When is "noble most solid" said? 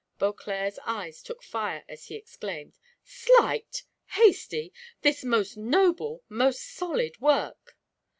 5.57-7.19